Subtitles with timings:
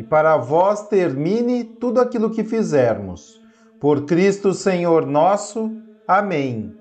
[0.00, 3.38] e para vós termine tudo aquilo que fizermos.
[3.78, 5.70] Por Cristo Senhor nosso.
[6.08, 6.74] Amém.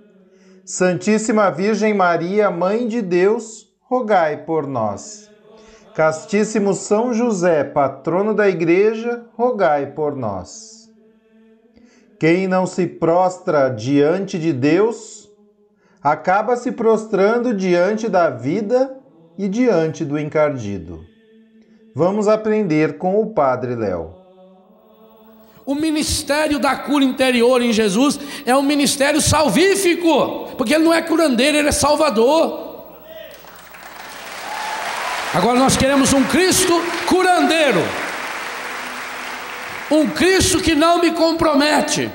[0.63, 5.29] Santíssima Virgem Maria, Mãe de Deus, rogai por nós.
[5.93, 10.89] Castíssimo São José, patrono da Igreja, rogai por nós.
[12.17, 15.29] Quem não se prostra diante de Deus,
[16.01, 18.97] acaba se prostrando diante da vida
[19.37, 21.03] e diante do encardido.
[21.99, 24.15] Vamos aprender com o Padre Léo.
[25.65, 31.01] O ministério da cura interior em Jesus é um ministério salvífico, porque ele não é
[31.01, 32.85] curandeiro, ele é salvador.
[35.33, 36.71] Agora nós queremos um Cristo
[37.05, 37.83] curandeiro,
[39.91, 42.09] um Cristo que não me compromete,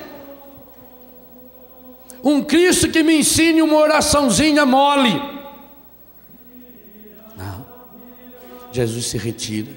[2.22, 5.43] um Cristo que me ensine uma oraçãozinha mole.
[8.74, 9.70] Jesus se retira.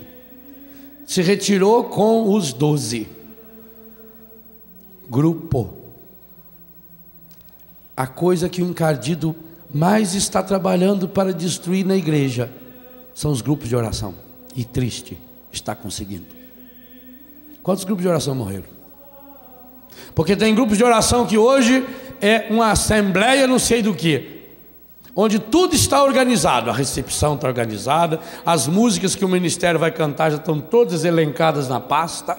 [1.06, 3.08] Se retirou com os doze.
[5.08, 5.74] Grupo.
[7.96, 9.36] A coisa que o encardido
[9.74, 12.52] mais está trabalhando para destruir na igreja
[13.14, 14.16] são os grupos de oração.
[14.56, 15.18] E triste,
[15.52, 16.26] está conseguindo.
[17.62, 18.78] Quantos grupos de oração morreram?
[20.16, 21.86] Porque tem grupos de oração que hoje
[22.20, 24.37] é uma assembleia, não sei do que
[25.20, 30.30] onde tudo está organizado, a recepção está organizada, as músicas que o ministério vai cantar
[30.30, 32.38] já estão todas elencadas na pasta.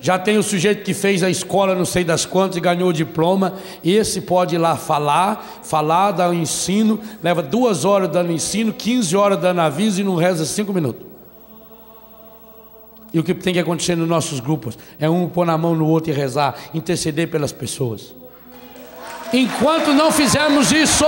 [0.00, 2.92] Já tem o sujeito que fez a escola, não sei das quantas, e ganhou o
[2.92, 3.54] diploma.
[3.84, 9.16] Esse pode ir lá falar, falar, dar o ensino, leva duas horas dando ensino, 15
[9.16, 11.06] horas dando aviso e não reza cinco minutos.
[13.12, 15.86] E o que tem que acontecer nos nossos grupos é um pôr na mão no
[15.86, 18.14] outro e rezar, interceder pelas pessoas.
[19.32, 21.04] Enquanto não fizermos isso,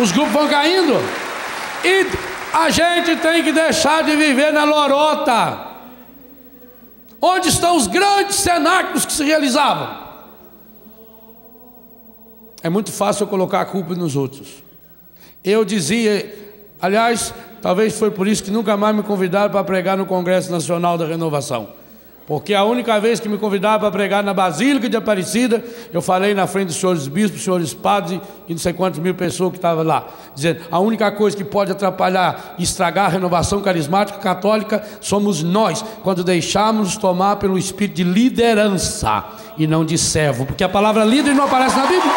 [0.00, 0.94] os grupos vão caindo.
[1.84, 2.06] E
[2.52, 5.68] a gente tem que deixar de viver na lorota.
[7.20, 10.10] Onde estão os grandes cenáculos que se realizavam?
[12.62, 14.62] É muito fácil eu colocar a culpa nos outros.
[15.44, 16.34] Eu dizia,
[16.80, 17.32] aliás,
[17.62, 21.06] talvez foi por isso que nunca mais me convidaram para pregar no Congresso Nacional da
[21.06, 21.79] Renovação.
[22.30, 26.32] Porque a única vez que me convidaram para pregar na Basílica de Aparecida, eu falei
[26.32, 29.82] na frente dos senhores bispos, senhores padres e não sei quantas mil pessoas que estavam
[29.82, 35.84] lá, dizendo: a única coisa que pode atrapalhar estragar a renovação carismática católica somos nós,
[36.04, 39.24] quando deixarmos tomar pelo espírito de liderança
[39.58, 42.12] e não de servo, porque a palavra líder não aparece na Bíblia.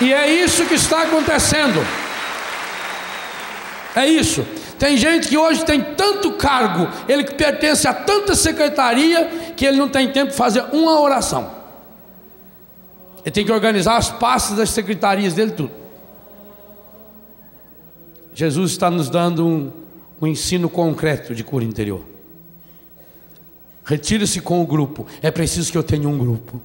[0.00, 1.86] E é isso que está acontecendo.
[3.94, 4.42] É isso.
[4.78, 9.78] Tem gente que hoje tem tanto cargo, ele que pertence a tanta secretaria, que ele
[9.78, 11.50] não tem tempo de fazer uma oração.
[13.24, 15.70] Ele tem que organizar as pastas das secretarias dele tudo.
[18.34, 19.72] Jesus está nos dando um,
[20.20, 22.04] um ensino concreto de cura interior.
[23.84, 25.06] Retire-se com o grupo.
[25.22, 26.60] É preciso que eu tenha um grupo.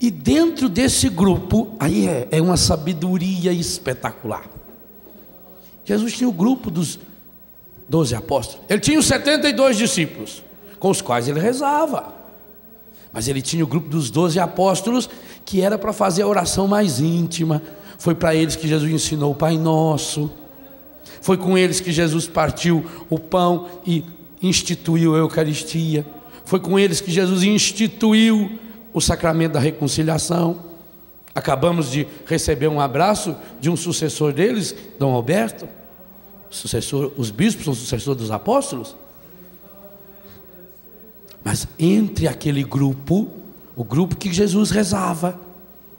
[0.00, 4.42] E dentro desse grupo, aí é, é uma sabedoria espetacular.
[5.84, 6.98] Jesus tinha o grupo dos
[7.88, 8.64] doze apóstolos.
[8.68, 10.42] Ele tinha os 72 discípulos,
[10.78, 12.12] com os quais ele rezava.
[13.12, 15.08] Mas ele tinha o grupo dos doze apóstolos,
[15.44, 17.62] que era para fazer a oração mais íntima.
[17.98, 20.30] Foi para eles que Jesus ensinou o Pai Nosso.
[21.20, 24.04] Foi com eles que Jesus partiu o pão e
[24.42, 26.06] instituiu a Eucaristia.
[26.44, 28.58] Foi com eles que Jesus instituiu
[28.92, 30.71] o sacramento da reconciliação.
[31.34, 35.66] Acabamos de receber um abraço de um sucessor deles, Dom Alberto.
[36.50, 38.94] Sucessor, os bispos são sucessores dos apóstolos.
[41.42, 43.30] Mas entre aquele grupo,
[43.74, 45.40] o grupo que Jesus rezava,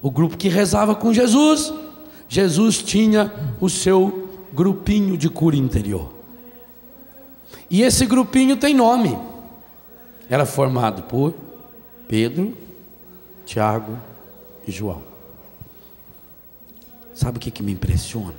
[0.02, 1.74] o grupo que rezava com Jesus,
[2.30, 6.14] Jesus tinha o seu grupinho de cura interior.
[7.70, 9.18] E esse grupinho tem nome.
[10.30, 11.34] era formado por
[12.08, 12.56] Pedro,
[13.46, 13.98] Tiago
[14.68, 15.13] e João.
[17.14, 18.34] Sabe o que, que me impressiona?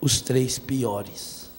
[0.00, 1.50] Os três piores.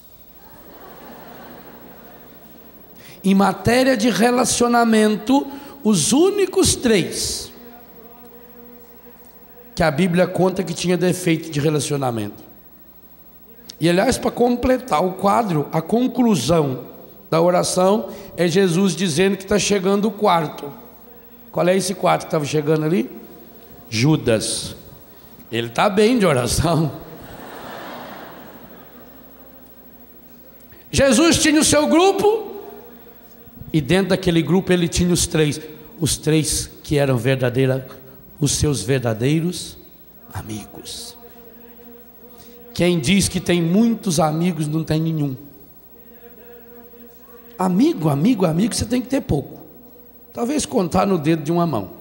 [3.24, 5.48] Em matéria de relacionamento,
[5.84, 7.52] os únicos três
[9.74, 12.44] que a Bíblia conta que tinha defeito de relacionamento.
[13.80, 16.86] E aliás, para completar o quadro, a conclusão
[17.30, 20.72] da oração é Jesus dizendo que está chegando o quarto.
[21.52, 23.10] Qual é esse quarto que estava chegando ali?
[23.90, 24.76] Judas.
[25.52, 26.92] Ele está bem de oração.
[30.92, 32.62] Jesus tinha o seu grupo,
[33.74, 35.60] e dentro daquele grupo ele tinha os três,
[36.00, 37.84] os três que eram verdadeiros,
[38.40, 39.78] os seus verdadeiros
[40.34, 41.18] amigos.
[42.74, 45.36] Quem diz que tem muitos amigos não tem nenhum.
[47.58, 49.62] Amigo, amigo, amigo, você tem que ter pouco.
[50.34, 51.95] Talvez contar no dedo de uma mão.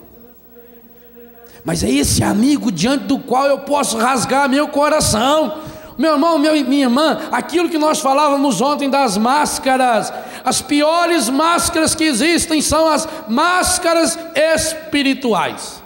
[1.64, 5.61] Mas é esse amigo diante do qual eu posso rasgar meu coração.
[5.96, 10.12] Meu irmão, meu, minha irmã, aquilo que nós falávamos ontem das máscaras,
[10.44, 15.82] as piores máscaras que existem são as máscaras espirituais,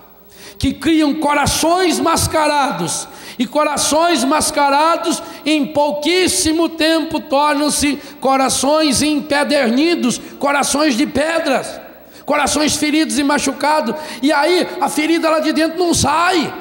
[0.59, 3.07] que criam corações mascarados,
[3.39, 11.81] e corações mascarados em pouquíssimo tempo tornam-se corações empedernidos, corações de pedras,
[12.29, 16.53] corações feridos e machucados, e aí a ferida lá de dentro não sai.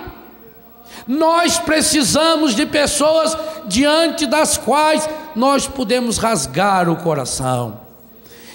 [1.05, 7.81] Nós precisamos de pessoas diante das quais nós podemos rasgar o coração.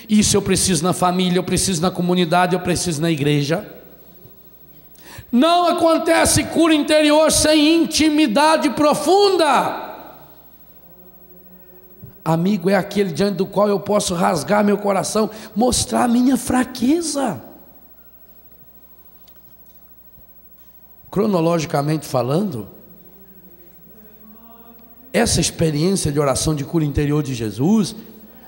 [0.09, 3.63] Isso eu preciso na família, eu preciso na comunidade, eu preciso na igreja.
[5.31, 9.92] Não acontece cura interior sem intimidade profunda.
[12.25, 17.43] Amigo é aquele diante do qual eu posso rasgar meu coração, mostrar minha fraqueza.
[21.11, 22.69] Cronologicamente falando,
[25.13, 27.95] essa experiência de oração de cura interior de Jesus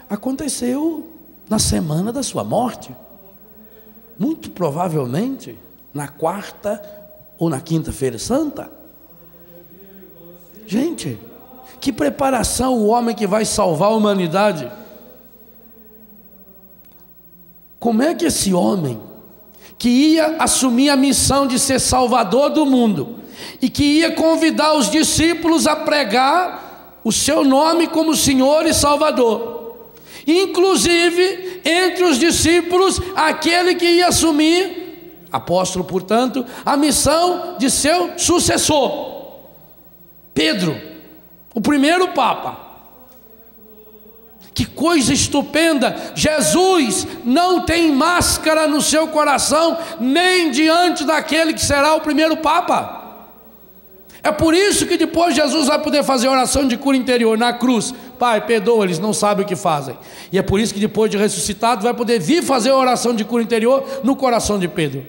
[0.08, 1.10] aconteceu
[1.48, 2.94] na semana da sua morte.
[4.16, 5.58] Muito provavelmente
[5.92, 6.80] na quarta
[7.36, 8.70] ou na quinta-feira santa.
[10.66, 11.18] Gente,
[11.84, 14.72] que preparação o homem que vai salvar a humanidade.
[17.78, 18.98] Como é que esse homem,
[19.76, 23.16] que ia assumir a missão de ser salvador do mundo,
[23.60, 29.76] e que ia convidar os discípulos a pregar o seu nome como Senhor e Salvador,
[30.26, 39.34] inclusive entre os discípulos, aquele que ia assumir apóstolo, portanto, a missão de seu sucessor,
[40.32, 40.93] Pedro,
[41.54, 42.64] o primeiro Papa.
[44.52, 46.12] Que coisa estupenda!
[46.14, 53.02] Jesus não tem máscara no seu coração, nem diante daquele que será o primeiro Papa.
[54.22, 57.92] É por isso que depois Jesus vai poder fazer oração de cura interior na cruz.
[58.18, 59.98] Pai, perdoa, eles não sabem o que fazem.
[60.32, 63.42] E é por isso que depois de ressuscitado vai poder vir fazer oração de cura
[63.42, 65.04] interior no coração de Pedro.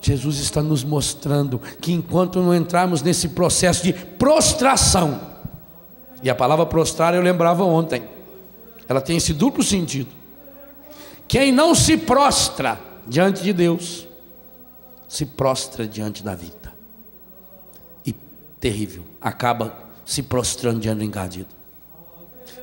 [0.00, 5.20] Jesus está nos mostrando que enquanto não entrarmos nesse processo de prostração,
[6.22, 8.02] e a palavra prostrar eu lembrava ontem,
[8.88, 10.10] ela tem esse duplo sentido.
[11.26, 14.06] Quem não se prostra diante de Deus,
[15.06, 16.72] se prostra diante da vida.
[18.04, 18.14] E
[18.60, 21.48] terrível, acaba se prostrando diante do engadido.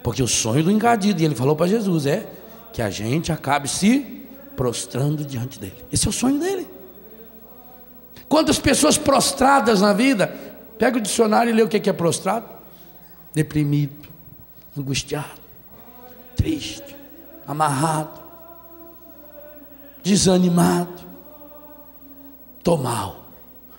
[0.03, 2.27] Porque o sonho do engadido, e ele falou para Jesus, é
[2.73, 4.23] que a gente acabe se
[4.55, 5.83] prostrando diante dele.
[5.91, 6.74] Esse é o sonho dele.
[8.27, 10.27] Quantas pessoas prostradas na vida?
[10.77, 12.47] Pega o dicionário e lê o que é prostrado:
[13.33, 14.09] deprimido,
[14.77, 15.41] angustiado,
[16.35, 16.95] triste,
[17.47, 18.19] amarrado,
[20.03, 21.03] desanimado,
[22.57, 23.25] estou mal,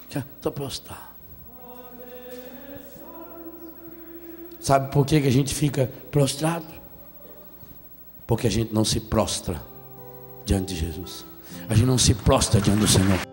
[0.08, 1.06] estou prostrado.
[4.60, 6.66] Sabe por que, que a gente fica prostrado?
[8.26, 9.62] Porque a gente não se prostra
[10.44, 11.24] diante de Jesus.
[11.68, 13.25] A gente não se prostra diante do Senhor.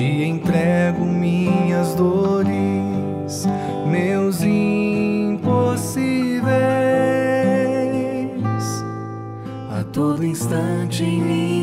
[0.00, 3.46] Te entrego minhas dores,
[3.86, 6.48] meus impossíveis.
[9.70, 11.59] A todo instante em minha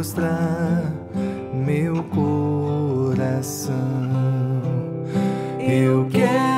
[0.00, 0.82] vou prostrar
[1.52, 3.74] meu coração.
[5.58, 6.49] Eu quero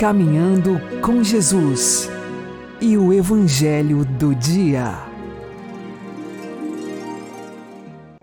[0.00, 2.08] Caminhando com Jesus
[2.80, 4.94] e o Evangelho do Dia.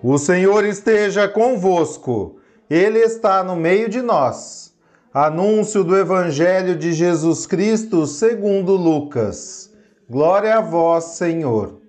[0.02, 4.74] O Senhor esteja convosco, Ele está no meio de nós.
[5.14, 9.72] Anúncio do Evangelho de Jesus Cristo segundo Lucas.
[10.10, 11.80] Glória a vós, Senhor.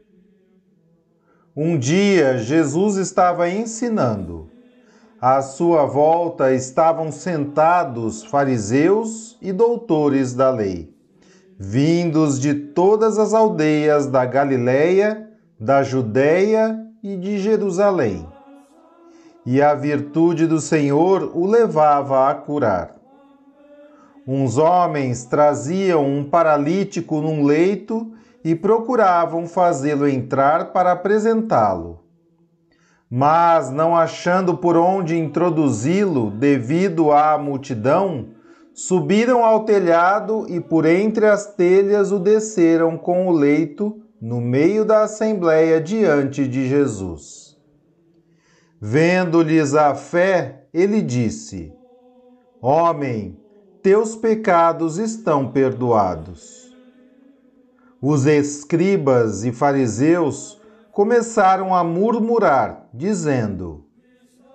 [1.56, 4.50] Um dia Jesus estava ensinando.
[5.20, 10.94] À sua volta estavam sentados fariseus e doutores da lei,
[11.58, 18.28] vindos de todas as aldeias da Galiléia, da Judéia e de Jerusalém.
[19.44, 22.94] E a virtude do Senhor o levava a curar.
[24.24, 28.12] Uns homens traziam um paralítico num leito
[28.44, 32.07] e procuravam fazê-lo entrar para apresentá-lo.
[33.10, 38.28] Mas, não achando por onde introduzi-lo devido à multidão,
[38.74, 44.84] subiram ao telhado e por entre as telhas o desceram com o leito no meio
[44.84, 47.56] da assembleia diante de Jesus.
[48.80, 51.72] Vendo-lhes a fé, ele disse:
[52.60, 53.36] Homem,
[53.82, 56.68] teus pecados estão perdoados.
[58.00, 60.60] Os escribas e fariseus
[60.98, 63.84] começaram a murmurar, dizendo: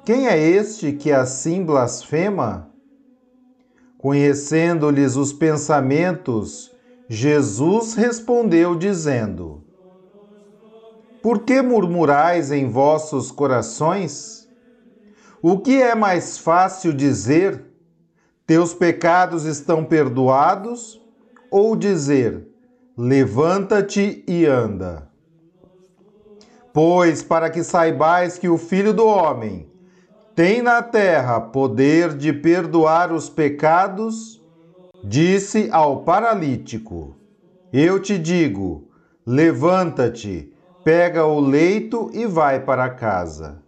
[0.03, 2.69] Quem é este que assim blasfema?
[3.97, 6.69] Conhecendo-lhes os pensamentos,
[7.07, 9.63] Jesus respondeu, dizendo:
[11.21, 14.45] Por que murmurais em vossos corações?
[15.41, 17.63] O que é mais fácil dizer:
[18.45, 21.01] Teus pecados estão perdoados?
[21.49, 22.45] Ou dizer:
[22.97, 25.12] Levanta-te e anda?
[26.73, 29.71] Pois, para que saibais que o Filho do Homem
[30.35, 34.41] tem na terra poder de perdoar os pecados,
[35.03, 37.15] disse ao paralítico:
[37.71, 38.89] Eu te digo,
[39.23, 40.51] levanta-te,
[40.83, 43.61] pega o leito e vai para casa.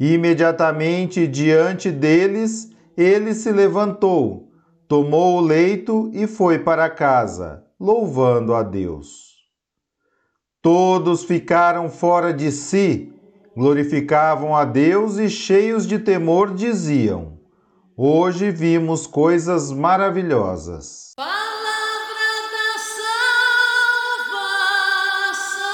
[0.00, 4.48] Imediatamente diante deles, ele se levantou,
[4.88, 9.21] tomou o leito e foi para casa, louvando a Deus.
[10.62, 13.12] Todos ficaram fora de si,
[13.56, 17.32] glorificavam a Deus e, cheios de temor, diziam:
[17.96, 21.14] Hoje vimos coisas maravilhosas.
[21.16, 21.34] Palavra
[22.52, 22.78] da
[25.28, 25.72] salvação.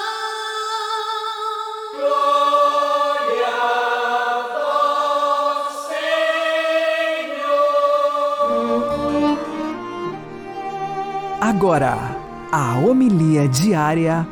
[11.42, 12.16] Agora,
[12.50, 14.26] a homilia diária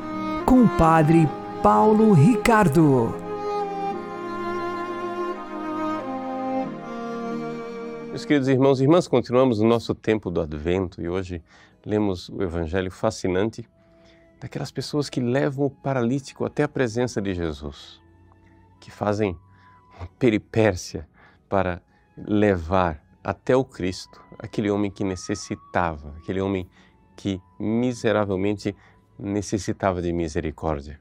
[0.46, 1.28] com o Padre
[1.60, 3.12] Paulo Ricardo.
[8.10, 11.42] Meus queridos irmãos e irmãs, continuamos no nosso tempo do Advento e hoje
[11.84, 13.68] lemos o Evangelho fascinante
[14.40, 18.00] daquelas pessoas que levam o paralítico até a presença de Jesus,
[18.80, 19.36] que fazem
[19.98, 21.08] uma peripécia
[21.48, 21.82] para
[22.16, 26.68] levar até o Cristo aquele homem que necessitava, aquele homem
[27.16, 28.76] que miseravelmente
[29.18, 31.00] necessitava de misericórdia.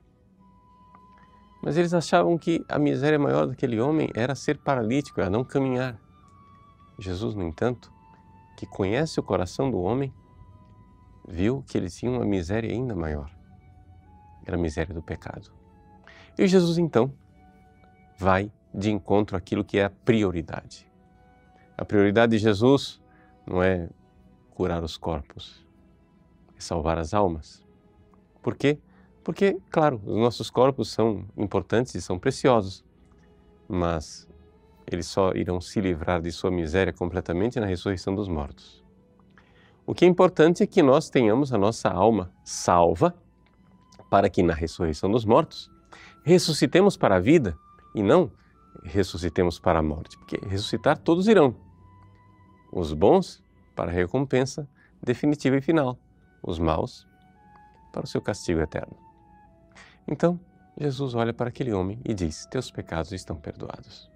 [1.62, 6.00] Mas eles achavam que a miséria maior daquele homem era ser paralítico, era não caminhar.
[7.00, 7.91] Jesus, no entanto,
[8.55, 10.13] que conhece o coração do homem,
[11.27, 13.31] viu que ele tinha uma miséria ainda maior.
[14.45, 15.51] Era a miséria do pecado.
[16.38, 17.12] E Jesus, então,
[18.17, 20.88] vai de encontro àquilo que é a prioridade.
[21.75, 23.01] A prioridade de Jesus
[23.45, 23.89] não é
[24.51, 25.65] curar os corpos,
[26.55, 27.64] é salvar as almas.
[28.45, 28.77] Por quê?
[29.23, 32.85] Porque, claro, os nossos corpos são importantes e são preciosos,
[33.67, 34.29] mas
[34.85, 38.85] eles só irão se livrar de sua miséria completamente na ressurreição dos mortos.
[39.83, 43.15] O que é importante é que nós tenhamos a nossa alma salva,
[44.12, 45.71] para que na ressurreição dos mortos
[46.23, 47.58] ressuscitemos para a vida
[47.95, 48.31] e não
[48.84, 51.55] ressuscitemos para a morte, porque ressuscitar todos irão.
[52.71, 53.43] Os bons
[53.75, 54.69] para a recompensa
[55.01, 55.97] definitiva e final,
[56.43, 57.08] os maus
[57.95, 58.93] para o seu castigo eterno.
[60.05, 60.38] Então,
[60.77, 64.12] Jesus olha para aquele homem e diz: Teus pecados estão perdoados.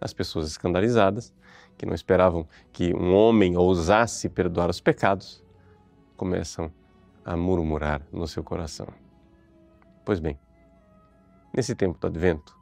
[0.00, 1.34] As pessoas escandalizadas,
[1.76, 5.44] que não esperavam que um homem ousasse perdoar os pecados,
[6.16, 6.72] começam
[7.22, 8.88] a murmurar no seu coração.
[10.06, 10.38] Pois bem,
[11.54, 12.56] nesse tempo do advento,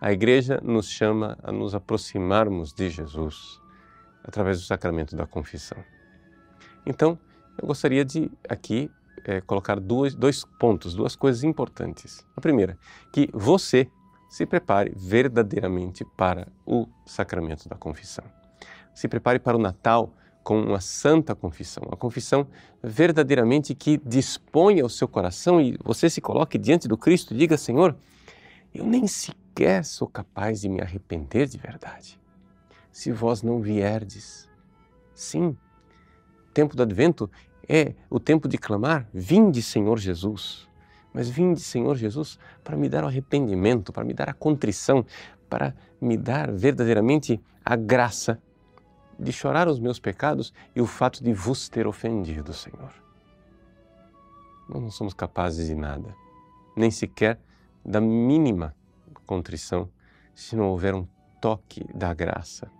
[0.00, 3.60] a igreja nos chama a nos aproximarmos de Jesus
[4.24, 5.84] através do sacramento da confissão.
[6.86, 7.18] Então,
[7.60, 8.90] eu gostaria de aqui
[9.26, 12.24] é, colocar dois, dois pontos, duas coisas importantes.
[12.36, 12.78] A primeira,
[13.12, 13.90] que você
[14.30, 18.24] se prepare verdadeiramente para o sacramento da confissão.
[18.94, 22.46] Se prepare para o Natal com uma santa confissão, uma confissão
[22.80, 27.56] verdadeiramente que disponha o seu coração e você se coloque diante do Cristo e diga:
[27.56, 27.96] Senhor,
[28.72, 32.20] eu nem sequer sou capaz de me arrepender de verdade.
[32.92, 34.48] Se vós não vierdes,
[35.14, 35.56] sim,
[36.54, 37.28] tempo do advento
[37.68, 40.66] é o tempo de clamar: Vinde, Senhor Jesus.
[41.12, 45.04] Mas vinde, Senhor Jesus, para me dar o arrependimento, para me dar a contrição,
[45.48, 48.38] para me dar verdadeiramente a graça
[49.18, 52.92] de chorar os meus pecados e o fato de vos ter ofendido, Senhor.
[54.68, 56.14] Nós não somos capazes de nada,
[56.76, 57.40] nem sequer
[57.82, 58.76] da mínima
[59.24, 59.88] contrição,
[60.34, 61.08] se não houver um
[61.40, 62.70] toque da graça,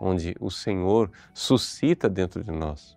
[0.00, 2.96] onde o Senhor suscita dentro de nós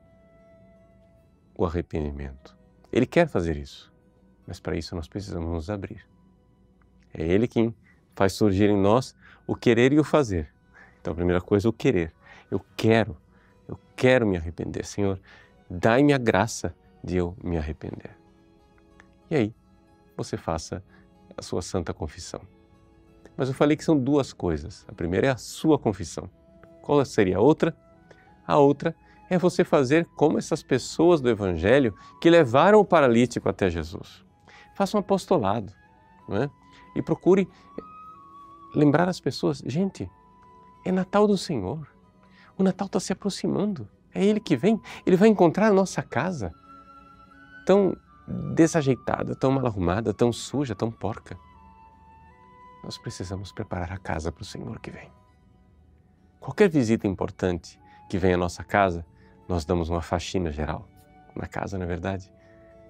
[1.60, 2.58] o arrependimento.
[2.90, 3.94] Ele quer fazer isso,
[4.48, 6.08] mas para isso nós precisamos nos abrir.
[7.14, 7.76] É Ele quem
[8.16, 9.14] faz surgir em nós
[9.46, 10.50] o querer e o fazer.
[11.02, 12.14] Então, a primeira coisa, o querer.
[12.50, 13.18] Eu quero,
[13.68, 14.86] eu quero me arrepender.
[14.86, 15.20] Senhor,
[15.70, 18.16] dai-me a graça de eu me arrepender.
[19.30, 19.56] E aí,
[20.16, 20.82] você faça
[21.36, 22.42] a sua santa confissão.
[23.36, 24.86] Mas eu falei que são duas coisas.
[24.88, 26.30] A primeira é a sua confissão.
[26.82, 27.76] Qual seria a outra?
[28.48, 33.70] A outra é você fazer como essas pessoas do Evangelho que levaram o paralítico até
[33.70, 34.26] Jesus.
[34.76, 35.72] Faça um apostolado
[36.30, 36.50] é?
[36.96, 37.48] e procure
[38.74, 40.10] lembrar as pessoas: gente,
[40.84, 41.88] é Natal do Senhor.
[42.58, 43.88] O Natal está se aproximando.
[44.14, 44.82] É Ele que vem.
[45.06, 46.52] Ele vai encontrar a nossa casa
[47.66, 47.96] tão
[48.54, 51.38] desajeitada, tão mal arrumada, tão suja, tão porca.
[52.84, 55.12] Nós precisamos preparar a casa para o Senhor que vem.
[56.40, 59.06] Qualquer visita importante que vem à nossa casa,
[59.50, 60.88] nós damos uma faxina geral
[61.36, 62.32] na casa, não é verdade?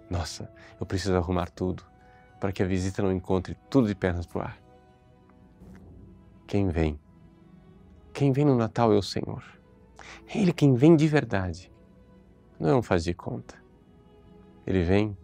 [0.10, 1.84] Nossa, eu preciso arrumar tudo
[2.38, 4.58] para que a visita não encontre tudo de pernas para o ar.
[6.46, 7.00] Quem vem?
[8.12, 9.42] Quem vem no Natal é o Senhor.
[10.28, 11.72] É Ele quem vem de verdade.
[12.60, 13.56] Não é um faz de conta.
[14.68, 15.18] Ele vem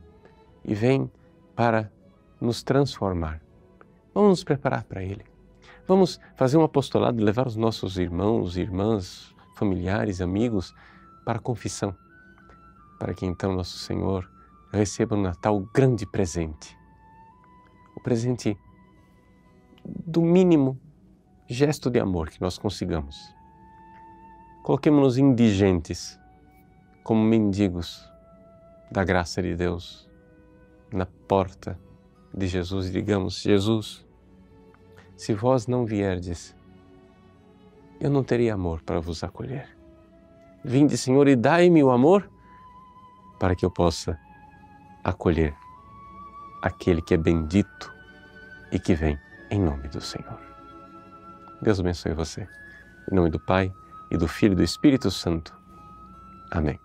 [0.64, 1.12] e vem
[1.54, 1.92] para
[2.40, 3.42] nos transformar.
[4.14, 5.26] Vamos nos preparar para Ele.
[5.86, 10.74] Vamos fazer um apostolado, levar os nossos irmãos, irmãs, familiares, amigos
[11.26, 11.96] para a confissão,
[13.00, 14.30] para que então nosso Senhor
[14.72, 16.78] receba no Natal o grande presente.
[17.96, 18.58] O presente
[19.84, 20.80] do mínimo
[21.48, 23.34] gesto de amor que nós consigamos.
[24.64, 26.20] Coloquemos-nos indigentes,
[27.04, 28.04] como mendigos
[28.92, 30.10] da graça de Deus,
[30.92, 31.80] na porta
[32.34, 34.06] de Jesus e digamos: Jesus,
[35.16, 36.56] se vós não vierdes,
[38.00, 39.75] eu não teria amor para vos acolher.
[40.66, 42.28] Vinde, Senhor, e dai-me o amor
[43.40, 44.20] para que eu possa
[45.04, 45.56] acolher
[46.62, 47.94] aquele que é bendito
[48.72, 49.16] e que vem
[49.52, 50.40] em nome do Senhor.
[51.62, 52.48] Deus abençoe você.
[53.12, 53.72] Em nome do Pai,
[54.10, 55.56] e do Filho e do Espírito Santo.
[56.52, 56.80] Amém.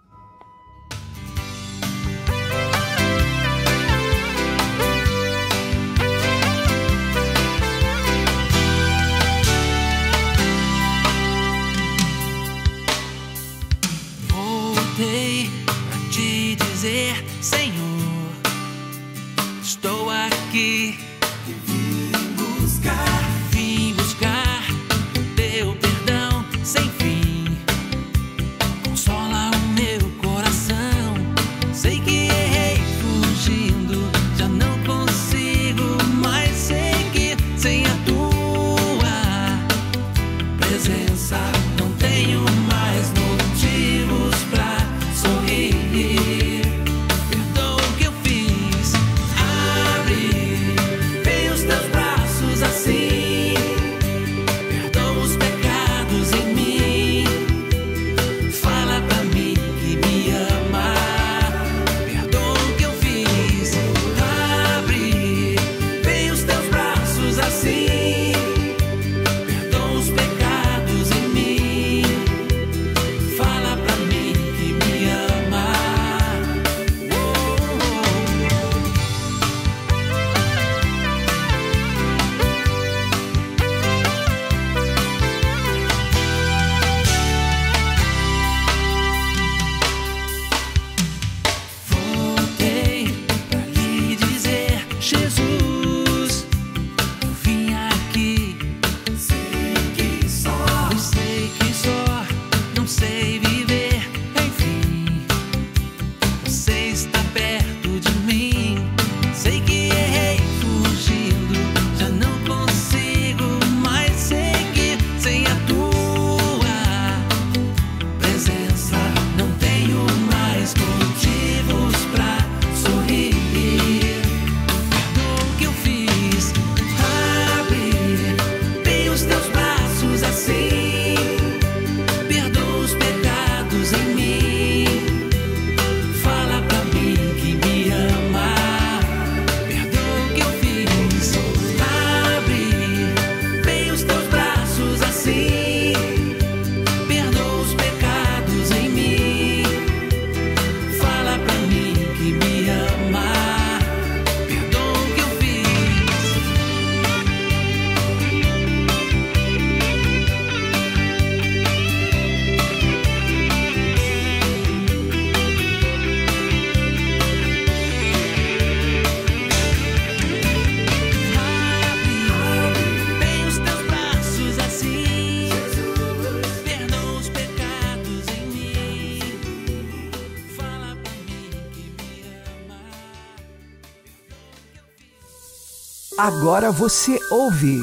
[186.22, 187.78] Agora você ouve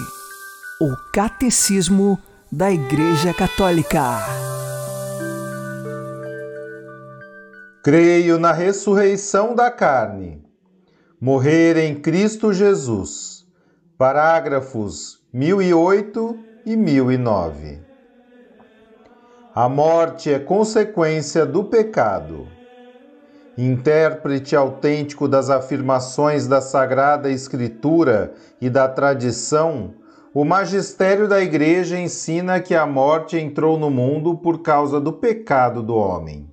[0.80, 2.20] o Catecismo
[2.52, 4.20] da Igreja Católica.
[7.84, 10.46] Creio na ressurreição da carne.
[11.20, 13.44] Morrer em Cristo Jesus.
[13.98, 17.82] Parágrafos 1008 e 1009.
[19.56, 22.48] A morte é consequência do pecado.
[23.58, 29.96] Intérprete autêntico das afirmações da Sagrada Escritura e da tradição,
[30.32, 35.82] o magistério da Igreja ensina que a morte entrou no mundo por causa do pecado
[35.82, 36.48] do homem.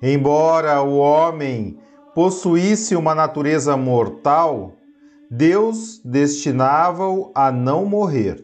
[0.00, 1.76] Embora o homem
[2.14, 4.72] possuísse uma natureza mortal,
[5.30, 8.42] Deus destinava-o a não morrer.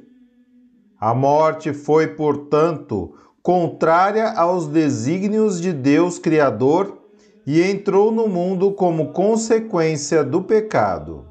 [1.00, 7.01] A morte foi, portanto, contrária aos desígnios de Deus Criador
[7.46, 11.26] e entrou no mundo como consequência do pecado.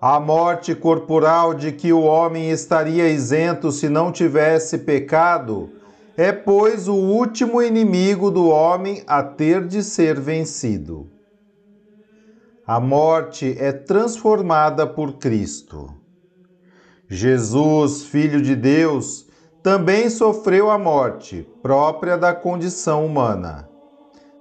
[0.00, 5.70] A morte corporal de que o homem estaria isento se não tivesse pecado
[6.16, 11.10] é, pois, o último inimigo do homem a ter de ser vencido.
[12.66, 15.92] A morte é transformada por Cristo.
[17.08, 19.28] Jesus, Filho de Deus,
[19.62, 23.68] também sofreu a morte própria da condição humana.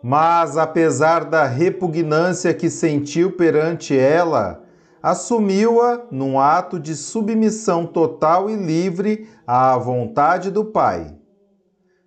[0.08, 4.62] Mas, apesar da repugnância que sentiu perante ela,
[5.02, 11.12] assumiu-a num ato de submissão total e livre à vontade do Pai.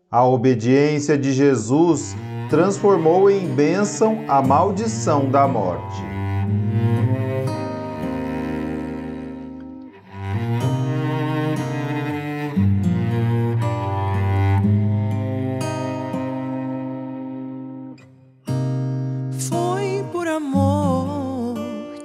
[0.08, 2.14] A obediência de Jesus
[2.48, 6.00] transformou em bênção a maldição da morte.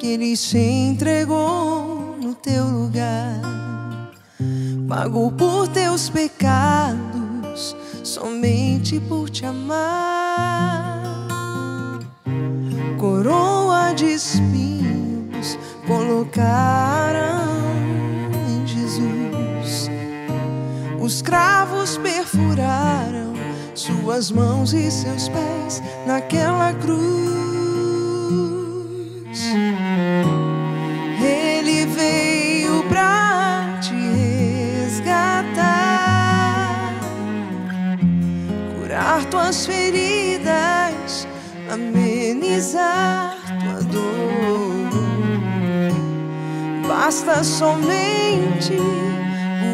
[0.03, 3.39] Ele se entregou no teu lugar,
[4.87, 11.03] pagou por teus pecados, somente por te amar.
[12.99, 17.53] Coroa de espinhos colocaram
[18.49, 19.89] em Jesus,
[20.99, 23.33] os cravos perfuraram
[23.73, 27.42] suas mãos e seus pés naquela cruz.
[47.33, 48.77] Basta somente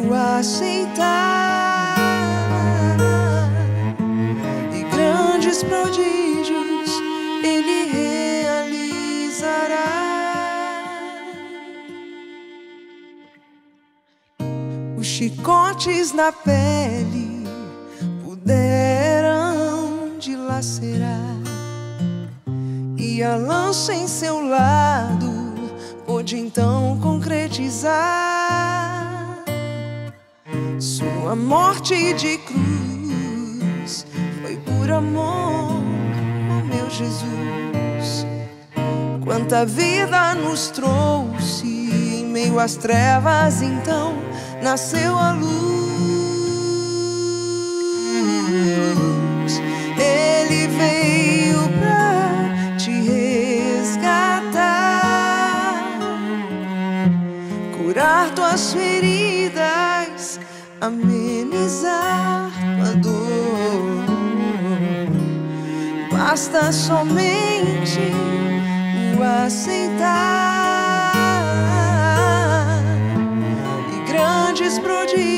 [0.07, 1.97] o aceitar.
[4.73, 6.89] E grandes prodígios
[7.43, 9.43] ele realizará.
[14.97, 17.43] Os chicotes na pele
[18.23, 21.35] puderam dilacerar,
[22.97, 25.38] e a lança em seu lado
[26.19, 27.87] pôde então concretizar
[30.77, 34.05] sua morte de cruz.
[34.41, 38.25] Foi por amor, oh meu Jesus.
[39.23, 44.13] Quanta vida nos trouxe em meio às trevas, então
[44.61, 45.78] nasceu a luz.
[58.49, 60.39] Tuas feridas,
[60.81, 64.05] amenizar tua dor.
[66.11, 68.11] Basta somente
[69.17, 70.09] o aceitar
[73.93, 75.28] e grandes prodígios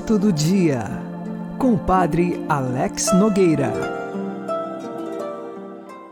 [0.03, 0.83] Santo do Dia,
[1.61, 3.73] com o Padre Alex Nogueira.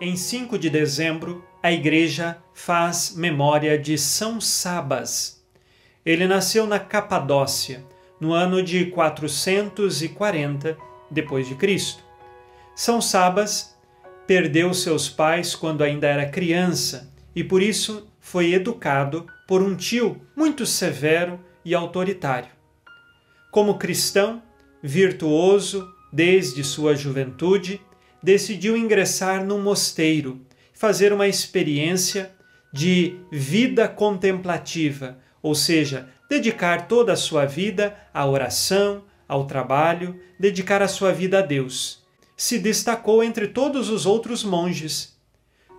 [0.01, 5.45] Em 5 de dezembro, a Igreja faz memória de São Sabas.
[6.07, 7.85] Ele nasceu na Capadócia,
[8.21, 10.79] no ano de 440
[11.11, 12.05] depois de Cristo.
[12.77, 13.77] São Sabas
[14.25, 20.23] perdeu seus pais quando ainda era criança e por isso foi educado por um tio
[20.37, 22.60] muito severo e autoritário.
[23.51, 24.43] Como cristão,
[24.83, 27.81] virtuoso desde sua juventude,
[28.23, 30.41] decidiu ingressar num mosteiro,
[30.73, 32.33] fazer uma experiência
[32.73, 40.83] de vida contemplativa, ou seja, dedicar toda a sua vida à oração, ao trabalho, dedicar
[40.83, 42.05] a sua vida a Deus.
[42.37, 45.19] Se destacou entre todos os outros monges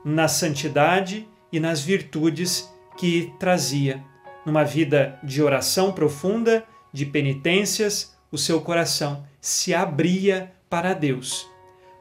[0.03, 4.03] na santidade e nas virtudes que trazia.
[4.45, 11.47] Numa vida de oração profunda, de penitências, o seu coração se abria para Deus.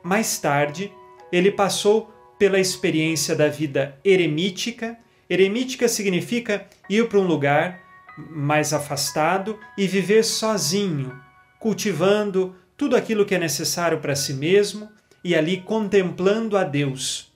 [0.02, 0.92] Mais tarde,
[1.32, 4.98] ele passou pela experiência da vida eremítica.
[5.28, 7.80] Eremítica significa ir para um lugar
[8.16, 11.18] mais afastado e viver sozinho,
[11.58, 14.88] cultivando tudo aquilo que é necessário para si mesmo
[15.22, 17.30] e ali contemplando a Deus.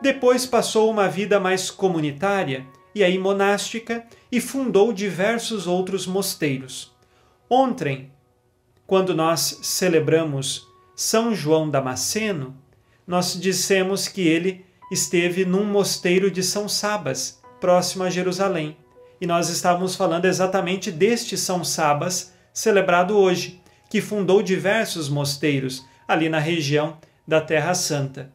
[0.00, 6.92] Depois passou uma vida mais comunitária e aí monástica e fundou diversos outros mosteiros.
[7.48, 8.10] Ontem,
[8.86, 12.56] quando nós celebramos São João Damasceno,
[13.06, 18.76] nós dissemos que ele esteve num mosteiro de São Sabas, próximo a Jerusalém.
[19.20, 23.60] E nós estávamos falando exatamente deste São Sabas, celebrado hoje,
[23.90, 28.30] que fundou diversos mosteiros ali na região da Terra Santa.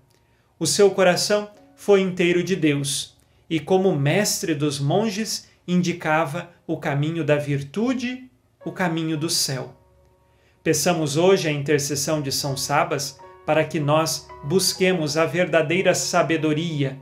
[0.60, 3.18] O seu coração foi inteiro de Deus
[3.50, 8.30] e, como mestre dos monges, indicava o caminho da virtude,
[8.66, 9.76] o caminho do céu.
[10.64, 16.98] Peçamos hoje a intercessão de São Sabas para que nós busquemos a verdadeira sabedoria,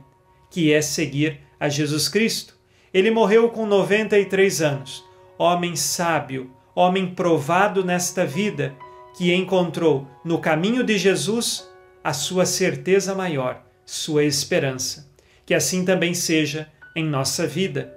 [0.50, 2.58] que é seguir a Jesus Cristo.
[2.92, 5.04] Ele morreu com 93 anos,
[5.38, 8.74] homem sábio, homem provado nesta vida,
[9.16, 11.68] que encontrou no caminho de Jesus
[12.02, 15.10] a sua certeza maior, sua esperança.
[15.46, 17.96] Que assim também seja em nossa vida.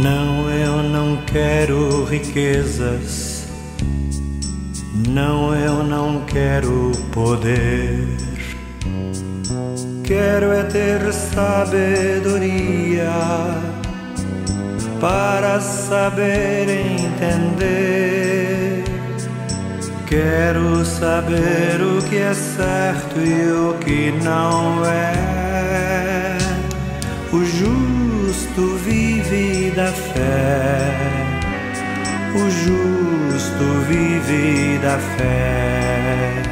[0.00, 3.46] Não, eu não quero riquezas.
[5.08, 8.06] Não, eu não quero poder.
[10.04, 13.10] Quero é ter sabedoria
[15.00, 18.12] para saber entender.
[20.06, 26.36] Quero saber o que é certo e o que não é.
[27.32, 27.81] O justo
[29.74, 31.02] da fé.
[32.34, 36.42] O justo vive da fé.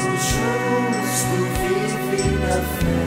[0.00, 3.02] O justo vive da fé.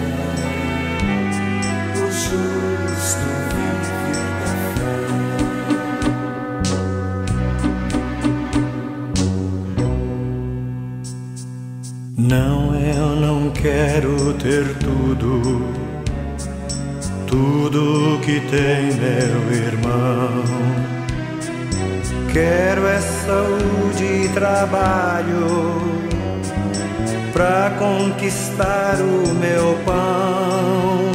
[1.95, 4.53] O justo vive da
[12.17, 15.31] Não, eu não quero ter tudo,
[17.25, 17.64] tudo
[18.21, 20.43] que tem meu irmão.
[22.31, 25.81] Quero é saúde e trabalho
[27.33, 31.11] pra conquistar o meu pão.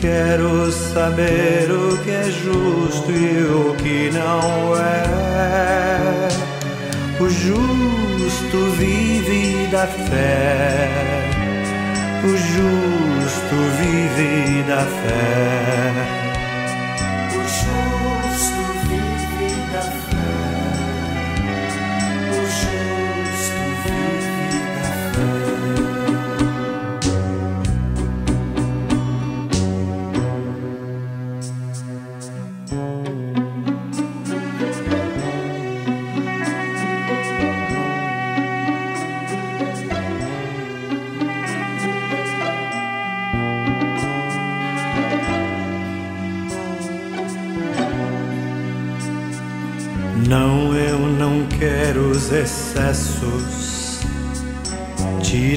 [0.00, 6.28] Quero saber o que é justo e o que não é.
[7.20, 10.88] O justo vive da fé.
[12.24, 13.07] O justo
[13.78, 16.27] vive da fé.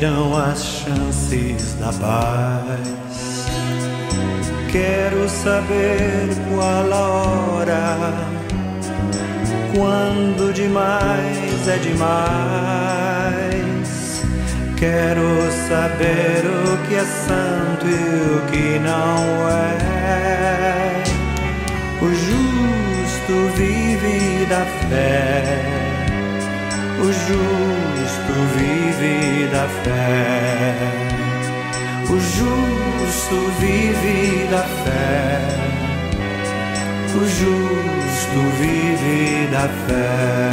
[0.02, 3.46] Tiram as chances da paz.
[4.72, 7.98] Quero saber qual a hora,
[9.76, 12.10] quando demais é demais.
[14.76, 21.04] Quero saber o que é santo e o que não é.
[22.02, 25.91] O justo vive da fé.
[27.02, 30.76] O justo vive da fé.
[32.10, 35.40] O justo vive da fé.
[37.16, 40.52] O justo vive da fé.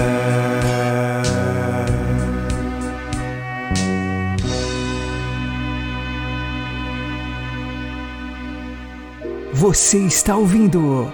[9.53, 11.13] Você está ouvindo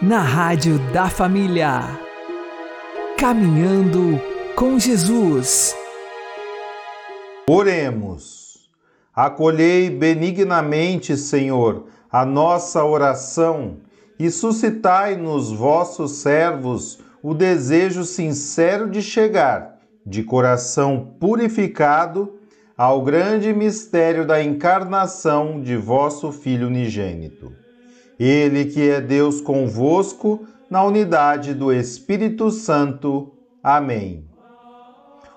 [0.00, 1.82] na Rádio da Família.
[3.18, 4.31] Caminhando
[4.62, 5.74] com Jesus.
[7.50, 8.70] Oremos.
[9.12, 13.78] Acolhei benignamente, Senhor, a nossa oração
[14.20, 22.38] e suscitai nos vossos servos o desejo sincero de chegar, de coração purificado,
[22.78, 27.52] ao grande mistério da encarnação de vosso Filho unigênito.
[28.16, 33.32] Ele que é Deus convosco, na unidade do Espírito Santo.
[33.60, 34.31] Amém.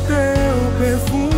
[0.00, 1.37] Teu perfume,